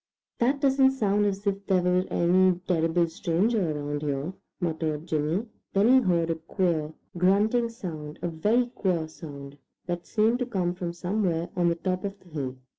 "That 0.39 0.59
doesn't 0.59 0.93
sound 0.93 1.27
as 1.27 1.45
if 1.45 1.67
there 1.67 1.83
were 1.83 2.07
any 2.09 2.57
terrible 2.67 3.07
stranger 3.07 3.69
around 3.71 4.01
here," 4.01 4.33
muttered 4.59 5.05
Jimmy. 5.05 5.45
Then 5.73 5.89
he 5.89 5.99
heard 6.01 6.31
a 6.31 6.35
queer, 6.37 6.93
grunting 7.19 7.69
sound, 7.69 8.17
a 8.23 8.27
very 8.27 8.65
queer 8.65 9.07
sound, 9.07 9.59
that 9.85 10.07
seemed 10.07 10.39
to 10.39 10.47
come 10.47 10.73
from 10.73 10.91
somewhere 10.91 11.49
on 11.55 11.69
the 11.69 11.75
top 11.75 12.03
of 12.03 12.19
the 12.19 12.29
hill. 12.29 12.55